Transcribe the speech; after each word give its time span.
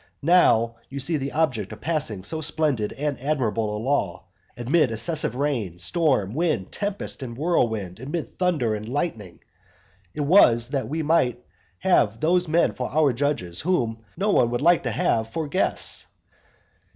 Now 0.23 0.77
you 0.89 0.99
see 0.99 1.17
the 1.17 1.31
object 1.33 1.71
of 1.71 1.79
passing 1.79 2.23
so 2.23 2.41
splendid 2.41 2.91
and 2.93 3.21
admirable 3.21 3.77
a 3.77 3.77
law, 3.77 4.23
amid 4.57 4.89
excessive 4.89 5.35
rain, 5.35 5.77
storm, 5.77 6.33
wind, 6.33 6.71
tempest, 6.71 7.21
and 7.21 7.37
whirlwind, 7.37 7.99
amid 7.99 8.39
thunder 8.39 8.73
and 8.73 8.89
lightning; 8.89 9.41
it 10.15 10.21
was 10.21 10.69
that 10.69 10.89
we 10.89 11.03
might 11.03 11.45
have 11.77 12.19
those 12.19 12.47
men 12.47 12.73
for 12.73 12.89
our 12.89 13.13
judges 13.13 13.61
whom 13.61 14.03
no 14.17 14.31
one 14.31 14.49
would 14.49 14.61
like 14.61 14.81
to 14.81 14.91
have 14.91 15.29
for 15.29 15.47
guests. 15.47 16.07